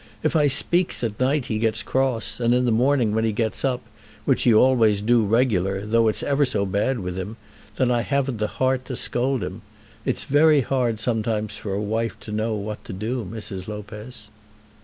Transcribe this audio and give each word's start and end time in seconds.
If 0.23 0.35
I 0.35 0.47
speaks 0.47 1.03
at 1.03 1.19
night 1.19 1.45
he 1.45 1.59
gets 1.59 1.83
cross; 1.83 2.39
and 2.39 2.55
in 2.55 2.65
the 2.65 2.71
morning 2.71 3.13
when 3.13 3.23
he 3.23 3.31
gets 3.31 3.63
up, 3.63 3.81
which 4.25 4.41
he 4.41 4.51
always 4.51 4.99
do 4.99 5.23
regular, 5.23 5.85
though 5.85 6.07
it's 6.07 6.23
ever 6.23 6.43
so 6.43 6.65
bad 6.65 7.01
with 7.01 7.19
him, 7.19 7.37
then 7.75 7.91
I 7.91 8.01
haven't 8.01 8.37
the 8.39 8.47
heart 8.47 8.83
to 8.85 8.95
scold 8.95 9.43
him. 9.43 9.61
It's 10.03 10.23
very 10.23 10.61
hard 10.61 10.99
sometimes 10.99 11.55
for 11.55 11.71
a 11.75 11.79
wife 11.79 12.19
to 12.21 12.31
know 12.31 12.55
what 12.55 12.83
to 12.85 12.93
do, 12.93 13.27
Mrs. 13.31 13.67
Lopez." 13.67 14.27